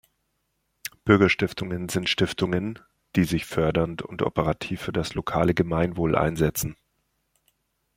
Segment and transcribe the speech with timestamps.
[1.05, 2.79] Bürgerstiftungen sind Stiftungen,
[3.15, 6.75] die sich fördernd und operativ für das lokale Gemeinwohl einsetzen.